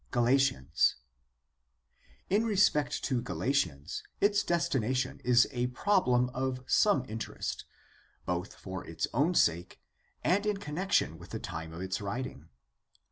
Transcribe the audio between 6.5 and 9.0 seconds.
some interest, both for